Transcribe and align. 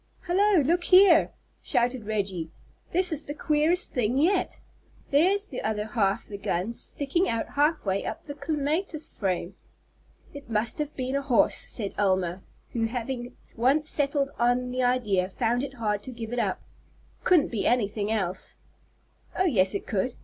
"Hallo, 0.21 0.61
look 0.63 0.85
here!" 0.85 1.29
shouted 1.61 2.07
Reggie. 2.07 2.49
"This 2.91 3.11
is 3.11 3.25
the 3.25 3.35
queerest 3.35 3.93
thing 3.93 4.17
yet. 4.17 4.59
There's 5.11 5.49
the 5.49 5.61
other 5.61 5.85
half 5.85 6.25
the 6.25 6.39
gun 6.39 6.73
sticking 6.73 7.29
out 7.29 7.49
half 7.49 7.85
way 7.85 8.03
up 8.03 8.23
the 8.25 8.33
clematis 8.33 9.09
frame!" 9.11 9.53
"It 10.33 10.49
must 10.49 10.79
have 10.79 10.95
been 10.95 11.15
a 11.15 11.21
horse," 11.21 11.55
said 11.57 11.93
Elma, 11.99 12.41
who 12.73 12.85
having 12.85 13.37
once 13.55 13.91
settled 13.91 14.29
on 14.39 14.71
the 14.71 14.81
idea 14.81 15.29
found 15.29 15.61
it 15.61 15.75
hard 15.75 16.01
to 16.01 16.11
give 16.11 16.33
it 16.33 16.39
up. 16.39 16.59
"It 17.19 17.23
couldn't 17.23 17.49
be 17.51 17.67
anything 17.67 18.11
else." 18.11 18.55
"Oh, 19.37 19.45
yes, 19.45 19.75
it 19.75 19.85
could. 19.85 20.15